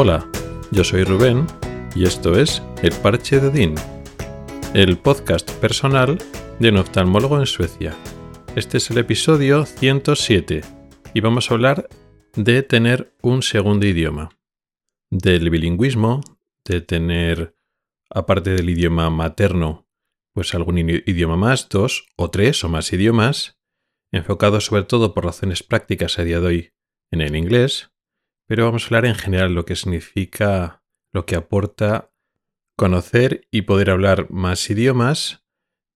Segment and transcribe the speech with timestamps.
[0.00, 0.30] Hola,
[0.70, 1.44] yo soy Rubén
[1.96, 3.74] y esto es El Parche de Odín,
[4.72, 6.18] el podcast personal
[6.60, 7.96] de un oftalmólogo en Suecia.
[8.54, 10.60] Este es el episodio 107
[11.14, 11.88] y vamos a hablar
[12.36, 14.28] de tener un segundo idioma,
[15.10, 16.20] del bilingüismo,
[16.64, 17.56] de tener,
[18.08, 19.88] aparte del idioma materno,
[20.32, 23.58] pues algún idioma más, dos o tres o más idiomas,
[24.12, 26.72] enfocado sobre todo por razones prácticas a día de hoy
[27.10, 27.90] en el inglés,
[28.48, 32.10] pero vamos a hablar en general lo que significa, lo que aporta
[32.76, 35.44] conocer y poder hablar más idiomas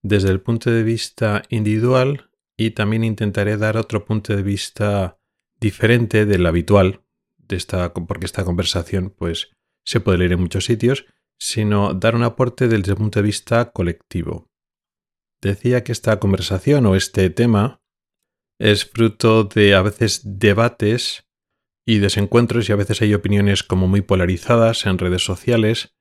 [0.03, 5.17] desde el punto de vista individual y también intentaré dar otro punto de vista
[5.59, 7.01] diferente del habitual
[7.37, 9.51] de esta porque esta conversación pues
[9.83, 11.05] se puede leer en muchos sitios,
[11.39, 14.51] sino dar un aporte desde el punto de vista colectivo.
[15.41, 17.81] Decía que esta conversación o este tema
[18.59, 21.25] es fruto de a veces debates
[21.85, 25.95] y desencuentros y a veces hay opiniones como muy polarizadas en redes sociales,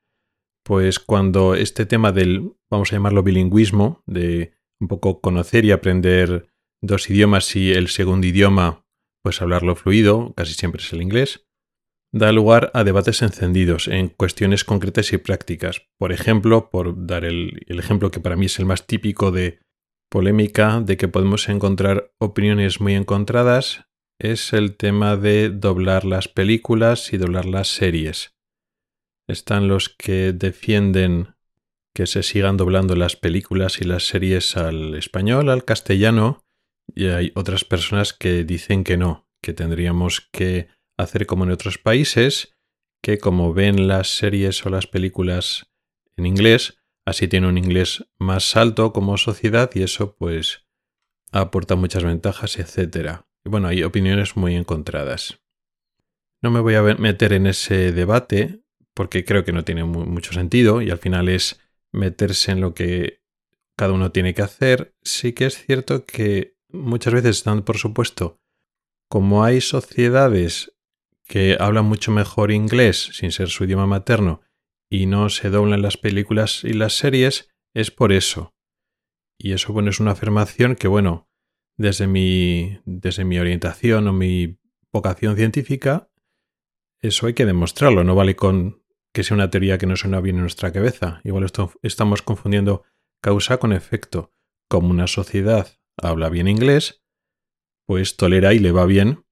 [0.65, 6.49] pues cuando este tema del, vamos a llamarlo bilingüismo, de un poco conocer y aprender
[6.81, 8.87] dos idiomas y el segundo idioma,
[9.23, 11.47] pues hablarlo fluido, casi siempre es el inglés,
[12.13, 15.83] da lugar a debates encendidos en cuestiones concretas y prácticas.
[15.99, 19.61] Por ejemplo, por dar el, el ejemplo que para mí es el más típico de
[20.11, 23.87] polémica, de que podemos encontrar opiniones muy encontradas
[24.23, 28.37] es el tema de doblar las películas y doblar las series.
[29.27, 31.35] Están los que defienden
[31.93, 36.45] que se sigan doblando las películas y las series al español, al castellano,
[36.95, 41.79] y hay otras personas que dicen que no, que tendríamos que hacer como en otros
[41.79, 42.55] países,
[43.03, 45.67] que como ven las series o las películas
[46.17, 50.65] en inglés, así tiene un inglés más alto como sociedad y eso pues
[51.33, 53.27] aporta muchas ventajas, etcétera.
[53.45, 55.41] Y bueno, hay opiniones muy encontradas.
[56.41, 58.63] No me voy a meter en ese debate
[58.95, 61.61] porque creo que no tiene mucho sentido y al final es
[61.93, 63.23] meterse en lo que
[63.77, 64.95] cada uno tiene que hacer.
[65.03, 68.41] Sí que es cierto que muchas veces están, por supuesto,
[69.09, 70.73] como hay sociedades
[71.27, 74.43] que hablan mucho mejor inglés sin ser su idioma materno
[74.91, 78.55] y no se doblan las películas y las series, es por eso.
[79.39, 81.29] Y eso, bueno, es una afirmación que, bueno,
[81.77, 84.59] desde mi, desde mi orientación o mi
[84.93, 86.11] vocación científica,
[87.01, 88.05] eso hay que demostrarlo.
[88.05, 91.21] No vale con que sea una teoría que no suena bien en nuestra cabeza.
[91.25, 91.47] Igual
[91.83, 92.85] estamos confundiendo
[93.21, 94.33] causa con efecto.
[94.69, 97.05] Como una sociedad habla bien inglés,
[97.87, 99.27] pues tolera y le va bien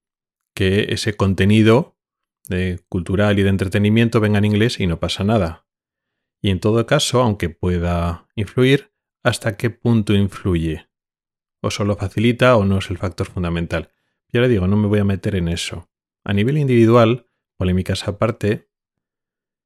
[0.54, 1.96] que ese contenido
[2.48, 5.66] de cultural y de entretenimiento venga en inglés y no pasa nada.
[6.42, 10.89] Y en todo caso, aunque pueda influir, ¿hasta qué punto influye?
[11.60, 13.90] O solo facilita o no es el factor fundamental.
[14.32, 15.88] Yo le digo, no me voy a meter en eso.
[16.24, 17.26] A nivel individual,
[17.56, 18.68] polémicas aparte,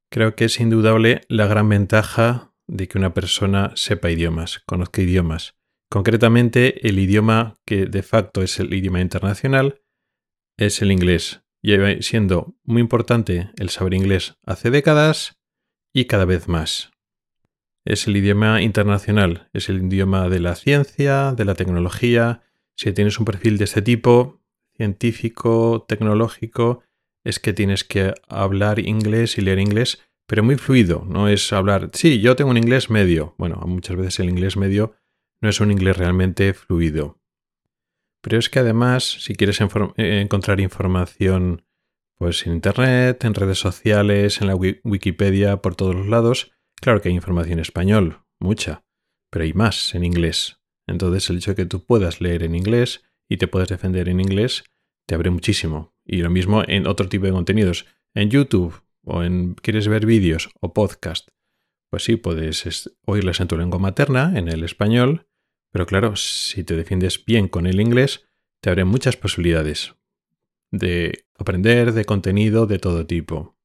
[0.09, 5.55] creo que es indudable la gran ventaja de que una persona sepa idiomas, conozca idiomas.
[5.89, 9.81] Concretamente, el idioma que de facto es el idioma internacional
[10.57, 11.43] es el inglés.
[11.61, 15.37] Lleva siendo muy importante el saber inglés hace décadas
[15.93, 16.94] y cada vez más
[17.85, 22.41] es el idioma internacional, es el idioma de la ciencia, de la tecnología.
[22.75, 24.41] Si tienes un perfil de este tipo,
[24.75, 26.81] científico, tecnológico,
[27.23, 31.05] es que tienes que hablar inglés y leer inglés, pero muy fluido.
[31.07, 33.35] No es hablar, sí, yo tengo un inglés medio.
[33.37, 34.95] Bueno, muchas veces el inglés medio
[35.39, 37.19] no es un inglés realmente fluido.
[38.21, 41.63] Pero es que además, si quieres eh, encontrar información
[42.17, 47.09] pues en Internet, en redes sociales, en la Wikipedia, por todos los lados, Claro que
[47.09, 48.83] hay información en español, mucha,
[49.29, 50.59] pero hay más en inglés.
[50.87, 54.19] Entonces el hecho de que tú puedas leer en inglés y te puedas defender en
[54.19, 54.63] inglés
[55.05, 55.93] te abre muchísimo.
[56.05, 57.85] Y lo mismo en otro tipo de contenidos.
[58.13, 61.29] En YouTube o en quieres ver vídeos o podcast.
[61.89, 65.27] Pues sí, puedes oírles en tu lengua materna, en el español,
[65.71, 68.27] pero claro, si te defiendes bien con el inglés,
[68.61, 69.95] te abre muchas posibilidades
[70.71, 73.57] de aprender de contenido de todo tipo.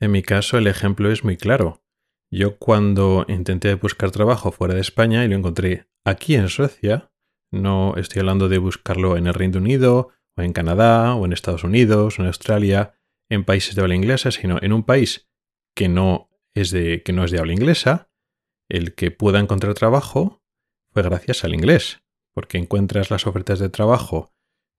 [0.00, 1.82] En mi caso, el ejemplo es muy claro.
[2.30, 7.10] Yo cuando intenté buscar trabajo fuera de España y lo encontré aquí en Suecia,
[7.50, 11.64] no estoy hablando de buscarlo en el Reino Unido, o en Canadá, o en Estados
[11.64, 12.94] Unidos, o en Australia,
[13.30, 15.28] en países de habla inglesa, sino en un país
[15.74, 18.10] que no es de, que no es de habla inglesa,
[18.68, 20.42] el que pueda encontrar trabajo
[20.92, 22.02] fue gracias al inglés,
[22.34, 24.34] porque encuentras las ofertas de trabajo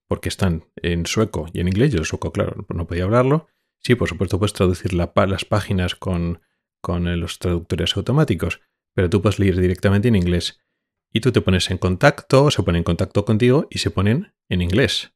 [0.08, 3.46] porque están en sueco y en inglés, yo el sueco, claro, no podía hablarlo.
[3.78, 6.40] Sí, por supuesto, puedes traducir las páginas con
[6.80, 8.60] con los traductores automáticos,
[8.94, 10.60] pero tú puedes leer directamente en inglés.
[11.12, 14.62] Y tú te pones en contacto, se ponen en contacto contigo y se ponen en
[14.62, 15.12] inglés.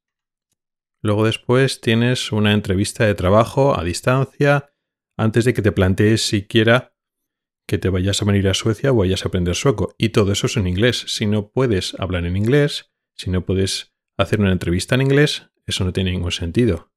[1.00, 4.72] Luego después tienes una entrevista de trabajo a distancia
[5.16, 6.94] antes de que te plantees siquiera
[7.66, 9.94] que te vayas a venir a Suecia o vayas a aprender sueco.
[9.98, 11.04] Y todo eso es en inglés.
[11.08, 15.84] Si no puedes hablar en inglés, si no puedes hacer una entrevista en inglés, eso
[15.84, 16.92] no tiene ningún sentido.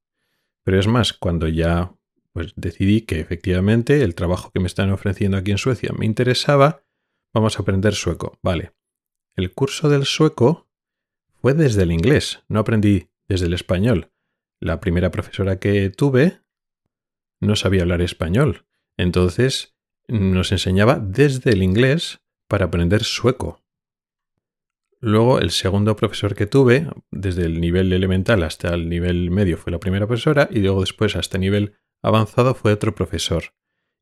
[0.64, 1.94] Pero es más, cuando ya
[2.38, 6.84] pues decidí que efectivamente el trabajo que me están ofreciendo aquí en Suecia me interesaba,
[7.34, 8.38] vamos a aprender sueco.
[8.44, 8.74] Vale.
[9.34, 10.68] El curso del sueco
[11.42, 14.12] fue desde el inglés, no aprendí desde el español.
[14.60, 16.38] La primera profesora que tuve
[17.40, 19.74] no sabía hablar español, entonces
[20.06, 23.64] nos enseñaba desde el inglés para aprender sueco.
[25.00, 29.72] Luego, el segundo profesor que tuve, desde el nivel elemental hasta el nivel medio, fue
[29.72, 33.54] la primera profesora, y luego después hasta el nivel avanzado fue otro profesor.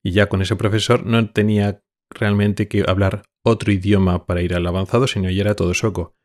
[0.02, 4.66] Y ya con ese profesor no tenía realmente que hablar otro idioma para ir al
[4.66, 6.16] avanzado, sino ya era todo sueco.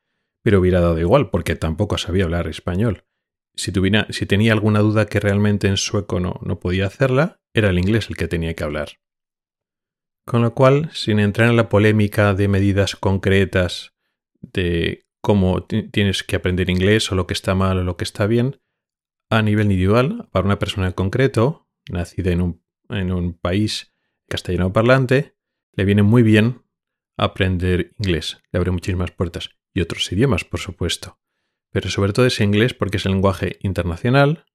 [0.44, 3.06] Pero hubiera dado igual, porque tampoco sabía hablar español.
[3.56, 7.69] Si, tuviera, si tenía alguna duda que realmente en sueco no, no podía hacerla, era
[7.69, 9.00] el inglés el que tenía que hablar.
[10.25, 13.94] Con lo cual, sin entrar en la polémica de medidas concretas
[14.39, 18.25] de cómo tienes que aprender inglés o lo que está mal o lo que está
[18.27, 18.59] bien,
[19.31, 23.94] a nivel individual, para una persona en concreto, nacida en un, en un país
[24.28, 25.38] castellano parlante,
[25.72, 26.63] le viene muy bien
[27.16, 28.39] aprender inglés.
[28.51, 29.50] Le abre muchísimas puertas.
[29.74, 31.18] Y otros idiomas, por supuesto.
[31.72, 34.45] Pero sobre todo ese inglés porque es el lenguaje internacional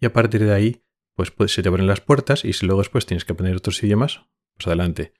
[0.00, 0.82] y a partir de ahí,
[1.14, 3.82] pues, pues se te abren las puertas y si luego después tienes que aprender otros
[3.82, 4.22] idiomas,
[4.54, 5.12] pues adelante.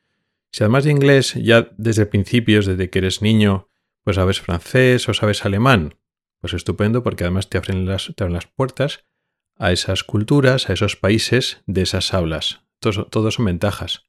[0.52, 3.68] Si además de inglés ya desde principios, desde que eres niño,
[4.04, 5.96] pues sabes francés o sabes alemán,
[6.46, 9.04] pues estupendo porque además te abren las, las puertas
[9.56, 12.60] a esas culturas, a esos países de esas hablas.
[12.78, 14.04] Todos, son ventajas.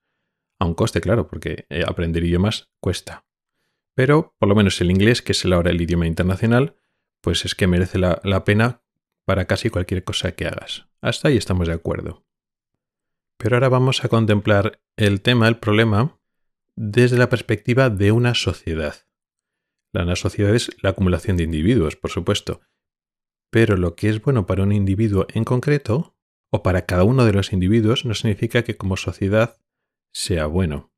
[0.60, 3.25] A un coste, claro, porque eh, aprender idiomas cuesta.
[3.95, 6.75] Pero por lo menos el inglés, que es ahora el idioma internacional,
[7.22, 8.84] pues es que merece la, la pena
[9.25, 10.86] para casi cualquier cosa que hagas.
[11.01, 12.24] Hasta ahí estamos de acuerdo.
[13.38, 16.19] Pero ahora vamos a contemplar el tema, el problema,
[16.75, 19.06] desde la perspectiva de una sociedad.
[19.94, 22.62] La sociedad es la acumulación de individuos, por supuesto.
[23.50, 26.16] Pero lo que es bueno para un individuo en concreto,
[26.51, 29.57] o para cada uno de los individuos, no significa que como sociedad
[30.13, 30.92] sea bueno.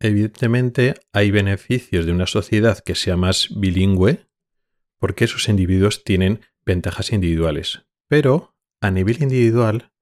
[0.00, 4.26] Evidentemente hay beneficios de una sociedad que sea más bilingüe,
[4.98, 7.86] porque sus individuos tienen ventajas individuales.
[8.08, 9.92] Pero, a nivel individual,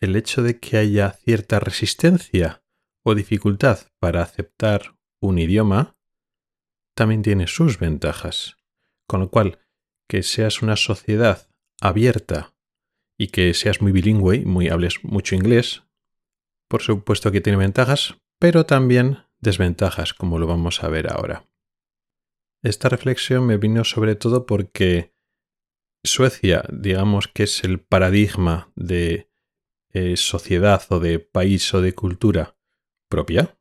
[0.00, 2.62] el hecho de que haya cierta resistencia
[3.02, 5.93] o dificultad para aceptar un idioma
[6.94, 8.56] también tiene sus ventajas.
[9.06, 9.58] Con lo cual,
[10.08, 11.48] que seas una sociedad
[11.80, 12.54] abierta
[13.18, 15.82] y que seas muy bilingüe y muy hables mucho inglés,
[16.68, 21.46] por supuesto que tiene ventajas, pero también desventajas, como lo vamos a ver ahora.
[22.62, 25.12] Esta reflexión me vino sobre todo porque
[26.02, 29.30] Suecia, digamos que es el paradigma de
[29.92, 32.56] eh, sociedad o de país o de cultura
[33.08, 33.56] propia,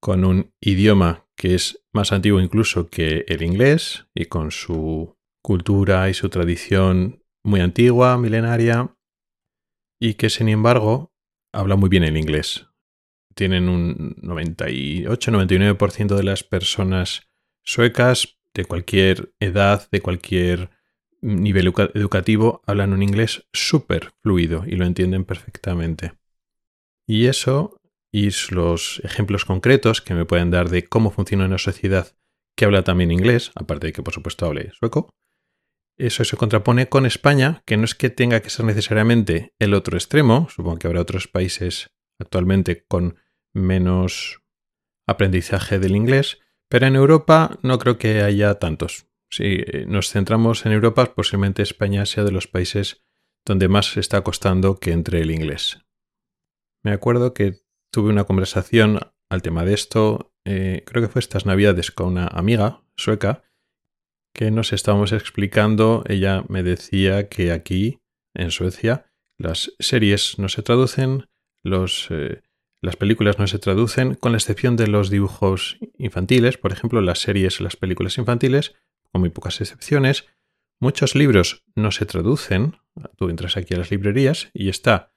[0.00, 6.08] con un idioma que es más antiguo incluso que el inglés y con su cultura
[6.08, 8.96] y su tradición muy antigua, milenaria,
[10.00, 11.12] y que sin embargo
[11.52, 12.66] habla muy bien el inglés.
[13.34, 17.28] Tienen un 98-99% de las personas
[17.62, 20.70] suecas de cualquier edad, de cualquier
[21.20, 26.12] nivel educativo, hablan un inglés súper fluido y lo entienden perfectamente.
[27.06, 27.80] Y eso
[28.14, 32.14] y los ejemplos concretos que me pueden dar de cómo funciona una sociedad
[32.56, 35.10] que habla también inglés, aparte de que por supuesto hable sueco,
[35.96, 39.96] eso se contrapone con España, que no es que tenga que ser necesariamente el otro
[39.96, 41.90] extremo, supongo que habrá otros países
[42.20, 43.16] actualmente con
[43.52, 44.44] menos
[45.08, 49.08] aprendizaje del inglés, pero en Europa no creo que haya tantos.
[49.28, 53.02] Si nos centramos en Europa, posiblemente España sea de los países
[53.44, 55.80] donde más está costando que entre el inglés.
[56.84, 57.63] Me acuerdo que
[57.94, 58.98] tuve una conversación
[59.30, 63.44] al tema de esto, eh, creo que fue estas navidades con una amiga sueca,
[64.34, 68.00] que nos estábamos explicando, ella me decía que aquí,
[68.34, 69.06] en Suecia,
[69.38, 71.28] las series no se traducen,
[71.62, 72.40] eh,
[72.82, 77.20] las películas no se traducen, con la excepción de los dibujos infantiles, por ejemplo, las
[77.20, 78.74] series, las películas infantiles,
[79.12, 80.26] con muy pocas excepciones.
[80.80, 82.74] Muchos libros no se traducen,
[83.16, 85.12] tú entras aquí a las librerías y está,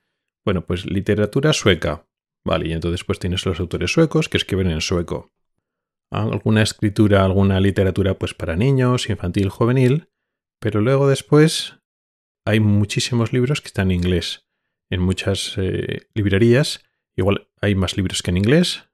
[0.46, 2.07] bueno, pues literatura sueca,
[2.48, 5.34] Vale, y entonces pues tienes los autores suecos que escriben en sueco.
[6.10, 10.08] Alguna escritura, alguna literatura pues para niños, infantil, juvenil,
[10.58, 11.82] pero luego después
[12.46, 14.48] hay muchísimos libros que están en inglés.
[14.89, 16.86] En muchas eh, librerías
[17.18, 18.89] igual hay más libros que en inglés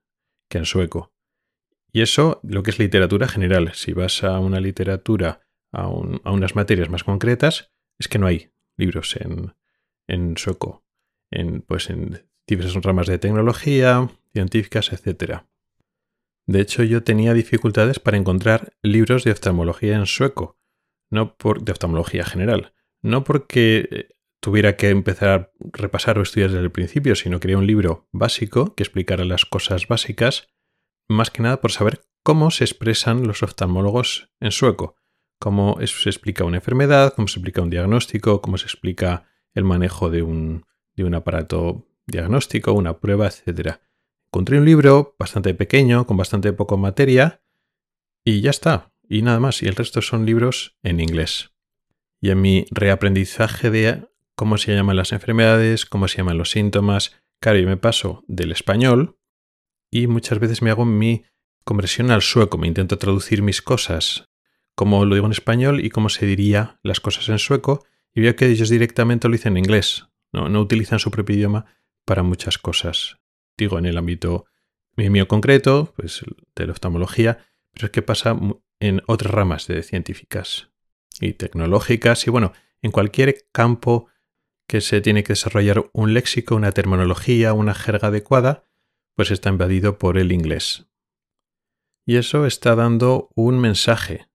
[0.49, 1.13] que en sueco.
[1.91, 3.71] Y eso lo que es literatura general.
[3.75, 5.41] Si vas a una literatura,
[5.71, 9.53] a, unas materias más concretas, es que no hay libros en,
[10.07, 10.83] en sueco,
[11.29, 15.43] en, pues en diversas ramas de tecnología, científicas, etc.
[16.45, 20.57] De hecho, yo tenía dificultades para encontrar libros de oftalmología en sueco,
[21.09, 24.09] no por de oftalmología general, no porque eh,
[24.39, 28.75] tuviera que empezar a repasar o estudiar desde el principio, sino quería un libro básico
[28.75, 30.49] que explicara las cosas básicas,
[31.07, 34.95] más que nada por saber cómo se expresan los oftalmólogos en sueco,
[35.39, 40.09] cómo se explica una enfermedad, cómo se explica un diagnóstico, cómo se explica el manejo
[40.09, 43.77] de un, de un aparato diagnóstico, una prueba, etc.
[44.27, 47.41] Encontré un libro bastante pequeño, con bastante poco materia,
[48.25, 51.51] y ya está, y nada más, y el resto son libros en inglés.
[52.21, 57.15] Y en mi reaprendizaje de cómo se llaman las enfermedades, cómo se llaman los síntomas.
[57.39, 59.17] Claro, yo me paso del español
[59.91, 61.25] y muchas veces me hago mi
[61.63, 64.29] conversión al sueco, me intento traducir mis cosas,
[64.75, 68.35] como lo digo en español y cómo se diría las cosas en sueco, y veo
[68.35, 71.65] que ellos directamente lo dicen en inglés, no, no utilizan su propio idioma
[72.05, 73.17] para muchas cosas.
[73.57, 74.45] Digo, en el ámbito
[74.95, 76.23] mío concreto, pues
[76.55, 78.37] de la oftalmología, pero es que pasa
[78.79, 80.69] en otras ramas de científicas
[81.19, 84.07] y tecnológicas y bueno, en cualquier campo
[84.67, 88.65] que se tiene que desarrollar un léxico, una terminología, una jerga adecuada,
[89.15, 90.87] pues está invadido por el inglés.
[92.05, 94.27] Y eso está dando un mensaje.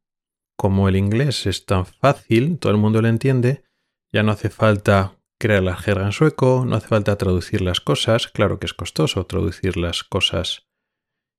[0.56, 3.64] Como el inglés es tan fácil, todo el mundo lo entiende,
[4.12, 8.28] ya no hace falta crear la jerga en sueco, no hace falta traducir las cosas,
[8.28, 10.68] claro que es costoso traducir las cosas.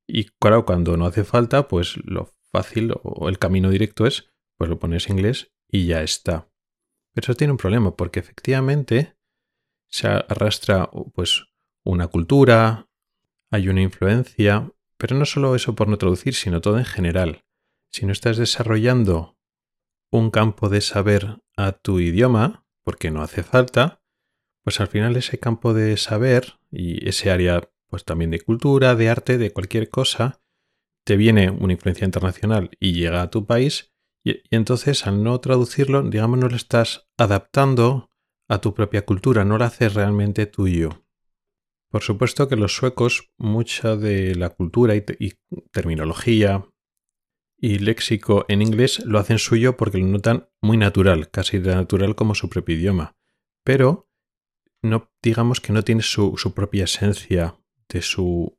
[0.07, 4.69] Y claro, cuando no hace falta, pues lo fácil o el camino directo es, pues
[4.69, 6.49] lo pones en inglés y ya está.
[7.13, 9.15] Pero eso tiene un problema porque efectivamente
[9.89, 11.45] se arrastra pues
[11.83, 12.89] una cultura,
[13.51, 17.45] hay una influencia, pero no solo eso por no traducir, sino todo en general.
[17.91, 19.37] Si no estás desarrollando
[20.11, 24.01] un campo de saber a tu idioma, porque no hace falta,
[24.63, 29.09] pues al final ese campo de saber y ese área pues también de cultura, de
[29.09, 30.41] arte, de cualquier cosa,
[31.05, 33.93] te viene una influencia internacional y llega a tu país
[34.23, 38.09] y, entonces al no traducirlo, digamos, no lo estás adaptando
[38.47, 41.05] a tu propia cultura, no lo haces realmente tuyo.
[41.91, 45.03] Por supuesto que los suecos, mucha de la cultura y,
[45.71, 46.65] terminología
[47.61, 52.15] y léxico en inglés lo hacen suyo porque lo notan muy natural, casi de natural
[52.15, 53.17] como su propio idioma.
[53.63, 54.09] Pero
[54.81, 57.55] no digamos que no tiene su, propia esencia
[57.89, 58.57] de su,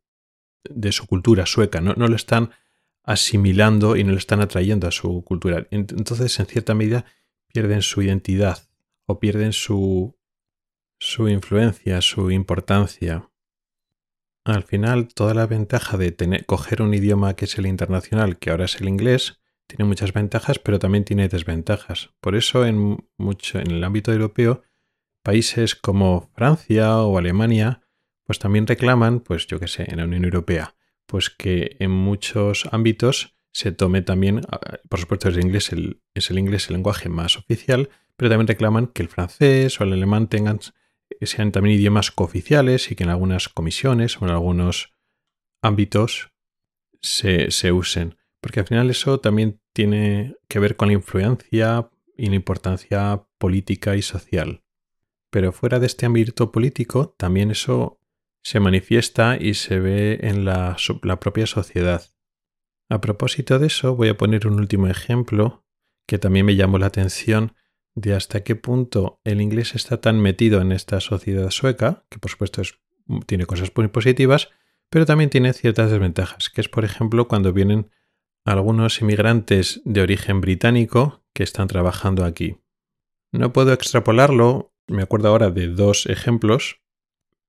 [0.65, 2.51] de su cultura sueca, no, no lo están
[3.03, 5.67] asimilando y no lo están atrayendo a su cultura.
[5.71, 7.07] Entonces, en cierta medida,
[7.49, 8.69] pierden su identidad
[9.07, 10.17] o pierden su,
[10.99, 13.30] su influencia, su importancia.
[14.45, 18.51] Al final, toda la ventaja de tener, coger un idioma que es el internacional, que
[18.51, 22.11] ahora es el inglés, tiene muchas ventajas, pero también tiene desventajas.
[22.21, 24.63] Por eso, en, mucho, en el ámbito europeo,
[25.23, 27.83] países como Francia o Alemania,
[28.25, 30.75] pues también reclaman, pues yo qué sé, en la Unión Europea,
[31.07, 36.01] pues que en muchos ámbitos se tome también, ah, por supuesto es el inglés el,
[36.15, 39.93] es el inglés el lenguaje más oficial, pero también reclaman que el francés o el
[39.93, 40.61] alemán tengan,
[41.27, 44.95] sean también idiomas cooficiales y que en algunas comisiones o en algunos
[45.63, 46.33] ámbitos
[47.01, 48.17] se, se usen.
[48.41, 53.97] Porque al final eso también tiene que ver con la influencia y la importancia política
[53.97, 54.63] y social.
[55.31, 58.01] Pero fuera de este ámbito político, también eso
[58.43, 60.77] se manifiesta y se ve en la,
[61.21, 62.03] propia sociedad.
[62.89, 65.65] A propósito de eso, voy a poner un último ejemplo
[66.07, 67.55] que también me llamó la atención
[67.95, 72.31] de hasta qué punto el inglés está tan metido en esta sociedad sueca, que por
[72.31, 72.63] supuesto
[73.27, 74.51] tiene cosas muy positivas,
[74.89, 77.91] pero también tiene ciertas desventajas, que es por ejemplo cuando vienen
[78.45, 82.57] algunos inmigrantes de origen británico que están trabajando aquí.
[83.33, 86.81] No puedo extrapolarlo, me acuerdo ahora de dos ejemplos,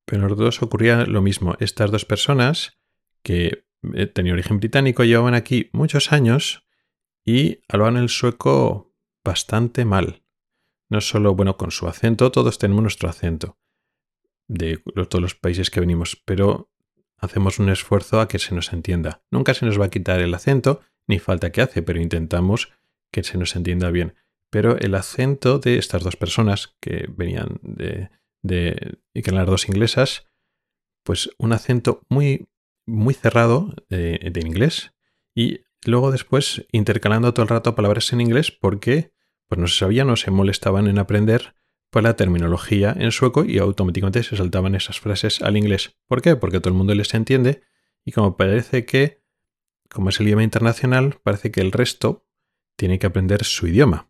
[0.06, 1.56] pero en los dos ocurría lo mismo.
[1.60, 2.78] Estas dos personas
[3.24, 6.64] que eh, tenían origen británico llevaban aquí muchos años
[7.26, 8.94] y hablaban el sueco
[9.24, 10.24] bastante mal.
[10.92, 13.58] No solo, bueno, con su acento, todos tenemos nuestro acento
[14.48, 14.78] de
[15.10, 16.70] todos los países que venimos, pero
[17.18, 19.24] hacemos un esfuerzo a que se nos entienda.
[19.32, 22.74] Nunca se nos va a quitar el acento, ni falta que hace, pero intentamos
[23.12, 24.16] que se nos entienda bien.
[24.50, 28.10] Pero el acento de estas dos personas que venían de,
[28.42, 30.26] de, y que en las dos inglesas,
[31.04, 32.50] pues un acento muy,
[32.86, 34.94] muy cerrado de, inglés
[35.34, 39.14] y luego después intercalando todo el rato palabras en inglés porque
[39.52, 41.56] pues no se sabían o se molestaban en aprender
[41.90, 45.98] pues, la terminología en sueco y automáticamente se saltaban esas frases al inglés.
[46.08, 46.38] ¿Por qué?
[46.38, 47.62] Porque todo el mundo les entiende
[48.06, 49.26] y como parece que,
[49.90, 52.26] como es el idioma internacional, parece que el resto
[52.78, 54.10] tiene que aprender su idioma.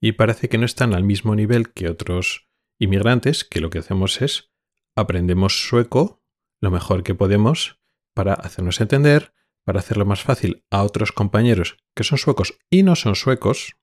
[0.00, 4.22] y parece que no están al mismo nivel que otros inmigrantes, que lo que hacemos
[4.22, 4.50] es
[4.94, 6.24] aprendemos sueco
[6.62, 7.82] lo mejor que podemos
[8.14, 12.96] para hacernos entender, para hacerlo más fácil a otros compañeros que son suecos y no
[12.96, 13.76] son suecos,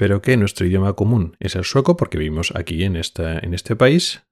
[0.00, 3.76] pero que nuestro idioma común es el sueco porque vivimos aquí en, esta, en este
[3.76, 4.22] país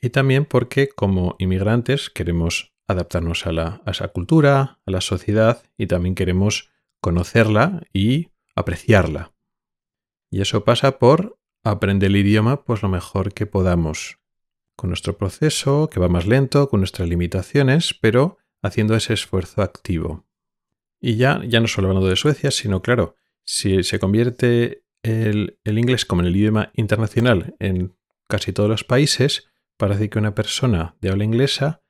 [0.00, 5.62] y también porque como inmigrantes queremos adaptarnos a, la, a esa cultura, a la sociedad
[5.78, 6.68] y también queremos
[7.00, 9.32] conocerla y apreciarla.
[10.32, 14.18] Y eso pasa por aprender el idioma pues lo mejor que podamos,
[14.74, 20.26] con nuestro proceso, que va más lento, con nuestras limitaciones, pero haciendo ese esfuerzo activo.
[21.00, 25.78] Y ya, ya no solo hablando de Suecia, sino claro, si se convierte el, el
[25.78, 27.96] inglés como el idioma internacional en
[28.28, 31.82] casi todos los países, parece que una persona de habla inglesa,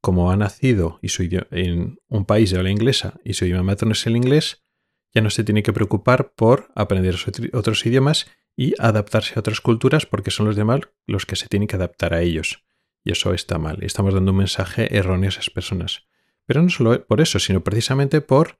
[0.00, 3.92] como ha nacido y su en un país de habla inglesa y su idioma materno
[3.92, 4.64] es el inglés,
[5.12, 7.16] ya no se tiene que preocupar por aprender
[7.52, 8.26] otros idiomas
[8.56, 12.14] y adaptarse a otras culturas porque son los demás los que se tienen que adaptar
[12.14, 12.64] a ellos.
[13.02, 13.82] Y eso está mal.
[13.82, 16.06] Estamos dando un mensaje erróneo a esas personas.
[16.46, 18.58] Pero no solo por eso, sino precisamente por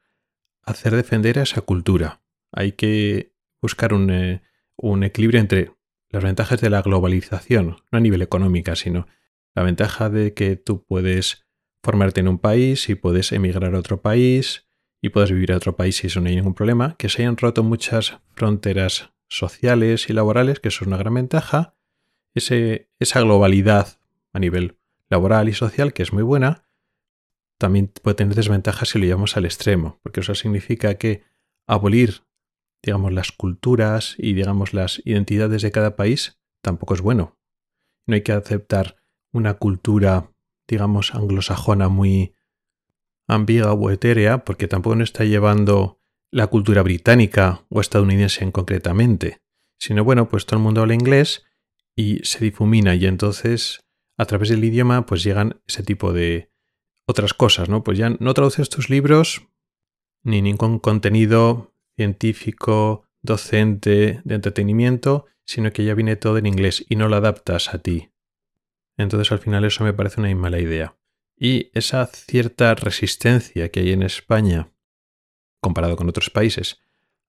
[0.62, 2.22] hacer defender a esa cultura.
[2.52, 4.42] Hay que buscar un, eh,
[4.76, 5.72] un equilibrio entre
[6.08, 9.06] las ventajas de la globalización, no a nivel económica, sino
[9.54, 11.46] la ventaja de que tú puedes
[11.82, 14.68] formarte en un país y puedes emigrar a otro país
[15.02, 17.36] y puedes vivir a otro país y eso no hay ningún problema, que se hayan
[17.36, 21.74] roto muchas fronteras sociales y laborales, que eso es una gran ventaja,
[22.34, 23.98] esa globalidad
[24.32, 24.76] a nivel
[25.08, 26.64] laboral y social, que es muy buena,
[27.58, 31.22] también puede tener desventajas si lo llevamos al extremo, porque eso significa que
[31.66, 32.22] abolir,
[32.82, 37.38] digamos, las culturas y, digamos, las identidades de cada país tampoco es bueno.
[38.06, 38.96] No hay que aceptar
[39.32, 40.32] una cultura,
[40.68, 42.34] digamos, anglosajona muy
[43.28, 46.00] ambigua o etérea, porque tampoco nos está llevando
[46.30, 49.40] la cultura británica o estadounidense en concretamente,
[49.78, 51.44] sino bueno, pues todo el mundo habla inglés
[51.96, 53.80] y se difumina y entonces
[54.16, 56.50] a través del idioma pues llegan ese tipo de
[57.06, 57.82] otras cosas, ¿no?
[57.82, 59.48] Pues ya no traduces tus libros
[60.22, 61.69] ni ningún contenido
[62.00, 67.74] científico, docente, de entretenimiento, sino que ya viene todo en inglés y no lo adaptas
[67.74, 68.08] a ti.
[68.96, 70.96] Entonces al final eso me parece una mala idea.
[71.36, 74.70] Y esa cierta resistencia que hay en España
[75.60, 76.80] comparado con otros países,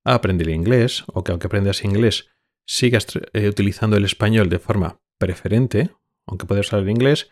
[0.03, 2.29] a aprender inglés, o que aunque aprendas inglés,
[2.65, 5.91] sigas eh, utilizando el español de forma preferente,
[6.25, 7.31] aunque puedas hablar inglés,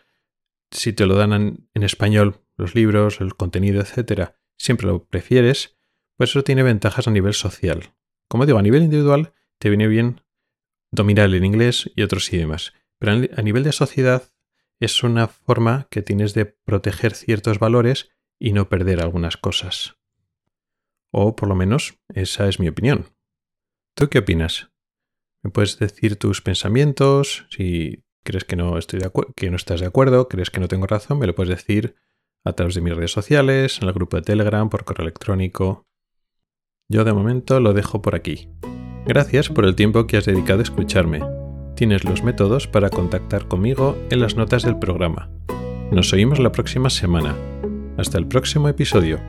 [0.70, 5.79] si te lo dan en, español, los libros, el contenido, etcétera, siempre lo prefieres,
[6.20, 7.94] pues eso tiene ventajas a nivel social.
[8.28, 10.20] Como digo, a nivel individual te viene bien
[10.92, 14.30] dominar el inglés y otros idiomas, pero a nivel de sociedad
[14.80, 19.96] es una forma que tienes de proteger ciertos valores y no perder algunas cosas.
[21.10, 23.06] O por lo menos esa es mi opinión.
[23.94, 24.70] ¿Tú qué opinas?
[25.42, 27.46] ¿Me puedes decir tus pensamientos?
[27.48, 30.86] Si crees que no, estoy de que no estás de acuerdo, crees que no tengo
[30.86, 31.94] razón, me lo puedes decir
[32.44, 35.86] a través de mis redes sociales, en el grupo de Telegram, por correo electrónico.
[36.90, 38.48] Yo de momento lo dejo por aquí.
[39.06, 41.20] Gracias por el tiempo que has dedicado a escucharme.
[41.76, 45.30] Tienes los métodos para contactar conmigo en las notas del programa.
[45.92, 47.36] Nos oímos la próxima semana.
[47.96, 49.20] Hasta el próximo episodio.